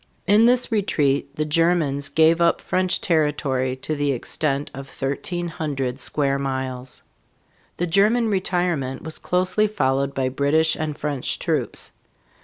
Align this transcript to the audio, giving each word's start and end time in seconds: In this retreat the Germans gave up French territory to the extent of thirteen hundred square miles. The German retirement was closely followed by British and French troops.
In 0.25 0.45
this 0.47 0.71
retreat 0.71 1.35
the 1.35 1.45
Germans 1.45 2.09
gave 2.09 2.41
up 2.41 2.59
French 2.59 3.01
territory 3.01 3.75
to 3.83 3.93
the 3.93 4.13
extent 4.13 4.71
of 4.73 4.89
thirteen 4.89 5.47
hundred 5.47 5.99
square 5.99 6.39
miles. 6.39 7.03
The 7.77 7.85
German 7.85 8.27
retirement 8.27 9.03
was 9.03 9.19
closely 9.19 9.67
followed 9.67 10.15
by 10.15 10.29
British 10.29 10.75
and 10.75 10.97
French 10.97 11.37
troops. 11.37 11.91